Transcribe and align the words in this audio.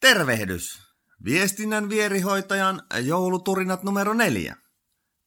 Tervehdys! 0.00 0.78
Viestinnän 1.24 1.88
vierihoitajan 1.88 2.82
jouluturinat 3.02 3.82
numero 3.82 4.14
neljä. 4.14 4.56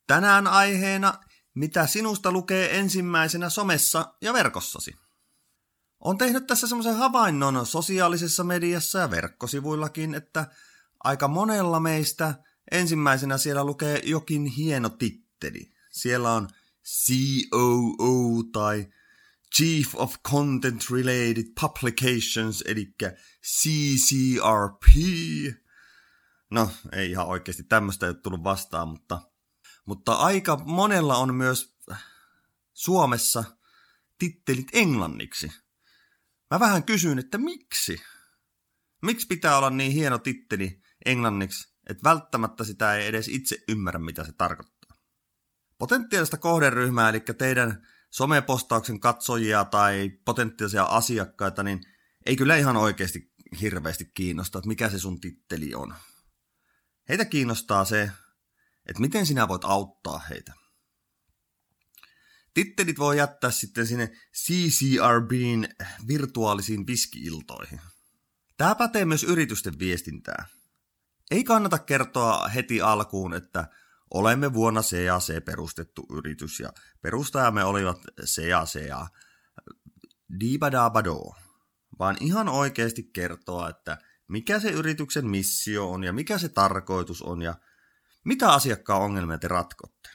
Tänään 0.07 0.47
aiheena, 0.47 1.13
mitä 1.53 1.87
sinusta 1.87 2.31
lukee 2.31 2.77
ensimmäisenä 2.77 3.49
somessa 3.49 4.13
ja 4.21 4.33
verkossasi. 4.33 4.95
On 5.99 6.17
tehnyt 6.17 6.47
tässä 6.47 6.67
semmoisen 6.67 6.95
havainnon 6.95 7.65
sosiaalisessa 7.65 8.43
mediassa 8.43 8.99
ja 8.99 9.11
verkkosivuillakin, 9.11 10.15
että 10.15 10.45
aika 11.03 11.27
monella 11.27 11.79
meistä 11.79 12.33
ensimmäisenä 12.71 13.37
siellä 13.37 13.63
lukee 13.63 14.01
jokin 14.03 14.45
hieno 14.45 14.89
titteli. 14.89 15.71
Siellä 15.91 16.31
on 16.31 16.47
COO 17.05 18.43
tai 18.51 18.87
Chief 19.57 19.95
of 19.95 20.15
Content 20.29 20.83
Related 20.91 21.45
Publications, 21.61 22.63
eli 22.65 22.95
CCRP. 23.45 24.85
No, 26.51 26.71
ei 26.91 27.11
ihan 27.11 27.27
oikeasti 27.27 27.63
tämmöistä 27.63 28.07
ei 28.07 28.13
tullut 28.13 28.43
vastaan, 28.43 28.87
mutta, 28.87 29.21
mutta 29.85 30.13
aika 30.13 30.57
monella 30.65 31.17
on 31.17 31.35
myös 31.35 31.77
Suomessa 32.73 33.43
tittelit 34.17 34.67
englanniksi. 34.73 35.51
Mä 36.51 36.59
vähän 36.59 36.83
kysyn, 36.83 37.19
että 37.19 37.37
miksi? 37.37 38.01
Miksi 39.01 39.27
pitää 39.27 39.57
olla 39.57 39.69
niin 39.69 39.91
hieno 39.91 40.17
titteli 40.17 40.81
englanniksi, 41.05 41.73
että 41.89 42.03
välttämättä 42.03 42.63
sitä 42.63 42.95
ei 42.95 43.07
edes 43.07 43.27
itse 43.27 43.57
ymmärrä, 43.67 43.99
mitä 43.99 44.23
se 44.23 44.31
tarkoittaa? 44.31 44.97
Potentiaalista 45.77 46.37
kohderyhmää, 46.37 47.09
eli 47.09 47.19
teidän 47.19 47.87
somepostauksen 48.11 48.99
katsojia 48.99 49.65
tai 49.65 50.11
potentiaalisia 50.25 50.83
asiakkaita, 50.83 51.63
niin 51.63 51.81
ei 52.25 52.35
kyllä 52.35 52.55
ihan 52.55 52.77
oikeasti 52.77 53.33
hirveästi 53.61 54.05
kiinnosta, 54.13 54.59
että 54.59 54.67
mikä 54.67 54.89
se 54.89 54.99
sun 54.99 55.19
titteli 55.19 55.75
on. 55.75 55.93
Heitä 57.09 57.25
kiinnostaa 57.25 57.85
se, 57.85 58.11
että 58.85 59.01
miten 59.01 59.25
sinä 59.25 59.47
voit 59.47 59.65
auttaa 59.65 60.19
heitä. 60.29 60.53
Tittelit 62.53 62.99
voi 62.99 63.17
jättää 63.17 63.51
sitten 63.51 63.87
sinne 63.87 64.11
CCRBin 64.33 65.69
virtuaalisiin 66.07 66.87
viskiiltoihin. 66.87 67.81
Tämä 68.57 68.75
pätee 68.75 69.05
myös 69.05 69.23
yritysten 69.23 69.79
viestintää. 69.79 70.45
Ei 71.31 71.43
kannata 71.43 71.79
kertoa 71.79 72.47
heti 72.47 72.81
alkuun, 72.81 73.33
että 73.33 73.67
olemme 74.13 74.53
vuonna 74.53 74.81
CAC 74.81 75.45
perustettu 75.45 76.05
yritys 76.09 76.59
ja 76.59 76.73
perustajamme 77.01 77.63
olivat 77.63 77.97
CAC 78.35 78.75
ja 78.87 79.07
Dibadabado, 80.39 81.35
vaan 81.99 82.17
ihan 82.19 82.49
oikeasti 82.49 83.03
kertoa, 83.03 83.69
että 83.69 83.97
mikä 84.27 84.59
se 84.59 84.69
yrityksen 84.69 85.27
missio 85.27 85.91
on 85.91 86.03
ja 86.03 86.13
mikä 86.13 86.37
se 86.37 86.49
tarkoitus 86.49 87.21
on 87.21 87.41
ja 87.41 87.55
mitä 88.23 88.51
asiakkaan 88.51 89.01
ongelmia 89.01 89.37
te 89.37 89.47
ratkotte. 89.47 90.09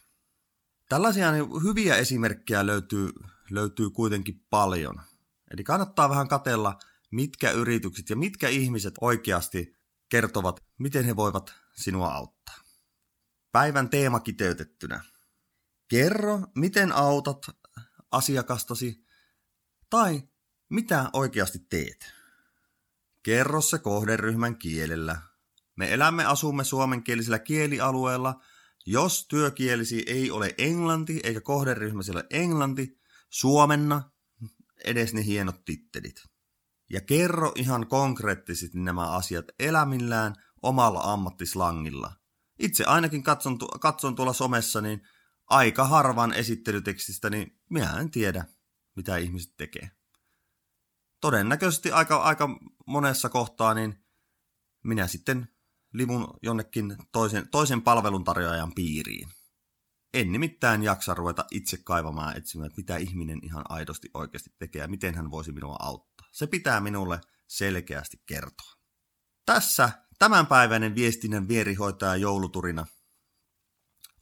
Tällaisia 0.89 1.33
niin 1.33 1.63
hyviä 1.63 1.97
esimerkkejä 1.97 2.67
löytyy, 2.67 3.11
löytyy 3.51 3.91
kuitenkin 3.91 4.47
paljon. 4.51 5.01
Eli 5.51 5.65
kannattaa 5.65 6.09
vähän 6.09 6.29
katella, 6.29 6.79
mitkä 7.11 7.51
yritykset 7.51 8.11
ja 8.11 8.17
mitkä 8.17 8.49
ihmiset 8.49 8.95
oikeasti 9.01 9.77
kertovat, 10.09 10.61
miten 10.79 11.05
he 11.05 11.17
voivat 11.17 11.55
sinua 11.75 12.13
auttaa. 12.13 12.36
Päivän 13.57 13.91
teema 13.91 14.21
kiteytettynä. 14.21 15.05
Kerro, 15.89 16.41
miten 16.55 16.93
autat 16.93 17.47
asiakastasi 18.11 19.05
tai 19.91 20.23
mitä 20.69 21.11
oikeasti 21.13 21.59
teet. 21.59 22.13
Kerro 23.23 23.61
se 23.61 23.79
kohderyhmän 23.79 24.57
kielellä. 24.57 25.19
Me 25.77 25.93
elämme 25.93 26.25
asumme 26.25 26.65
suomenkielisellä 26.65 27.39
kielialueella. 27.39 28.41
Jos 28.87 29.27
työkielisi 29.29 30.05
ei 30.07 30.31
ole 30.31 30.55
englanti 30.59 31.21
eikä 31.25 31.41
kohderyhmä 31.41 32.03
ole 32.13 32.27
englanti, 32.31 33.01
suomenna 33.31 34.11
edes 34.85 35.15
ne 35.15 35.25
hienot 35.25 35.65
tittelit. 35.65 36.25
Ja 36.91 37.01
kerro 37.01 37.53
ihan 37.55 37.87
konkreettisesti 37.87 38.79
nämä 38.79 39.11
asiat 39.11 39.45
elämillään 39.59 40.35
omalla 40.63 41.01
ammattislangilla– 41.01 42.13
itse 42.59 42.85
ainakin 42.85 43.23
katson, 43.23 43.59
katson 43.59 44.15
tuolla 44.15 44.33
somessa, 44.33 44.81
niin 44.81 45.03
aika 45.47 45.85
harvan 45.85 46.33
esittelytekstistä, 46.33 47.31
niin 47.31 47.61
minä 47.71 47.97
en 48.01 48.11
tiedä, 48.11 48.45
mitä 48.97 49.17
ihmiset 49.17 49.53
tekee. 49.57 49.91
Todennäköisesti 51.21 51.93
aika, 51.93 52.17
aika 52.17 52.49
monessa 52.87 53.29
kohtaa, 53.29 53.75
niin 53.75 54.05
minä 54.85 55.07
sitten 55.07 55.49
livun 55.93 56.29
jonnekin 56.43 56.97
toisen, 57.13 57.49
toisen 57.49 57.83
palveluntarjoajan 57.83 58.75
piiriin. 58.75 59.29
En 60.15 60.33
nimittäin 60.33 60.83
jaksa 60.83 61.15
ruveta 61.15 61.45
itse 61.51 61.77
kaivamaan 61.85 62.37
etsimään, 62.37 62.67
että 62.67 62.81
mitä 62.81 62.97
ihminen 62.97 63.39
ihan 63.43 63.65
aidosti 63.69 64.11
oikeasti 64.15 64.51
tekee 64.59 64.83
ja 64.83 64.89
miten 64.89 65.15
hän 65.15 65.31
voisi 65.31 65.53
minua 65.53 65.77
auttaa. 65.81 66.29
Se 66.33 66.47
pitää 66.47 66.81
minulle 66.81 67.21
selkeästi 67.47 68.23
kertoa. 68.27 68.73
Tässä 69.47 69.91
Tämänpäiväinen 70.19 70.95
viestinnän 70.95 71.49
vierihoitaja 71.49 72.17
jouluturina. 72.17 72.87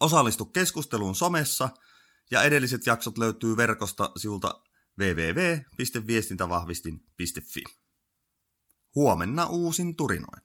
Osallistu 0.00 0.44
keskusteluun 0.44 1.14
somessa 1.14 1.68
ja 2.30 2.42
edelliset 2.42 2.86
jaksot 2.86 3.18
löytyy 3.18 3.56
verkosta 3.56 4.12
sivulta 4.16 4.62
www.viestintävahvistin.fi. 4.98 7.64
Huomenna 8.94 9.46
uusin 9.46 9.96
turinoin. 9.96 10.42